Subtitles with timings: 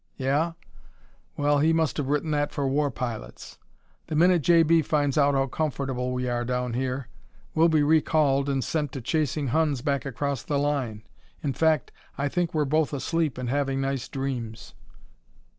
[0.17, 0.53] Yeah?
[1.37, 3.59] Well, he must have written that for war pilots.
[4.07, 4.81] The minute J.B.
[4.81, 7.07] finds out how comfortable we are down here
[7.53, 11.03] we'll be recalled and sent to chasing Huns back across the line.
[11.43, 14.73] In fact, I think we're both asleep and having nice dreams."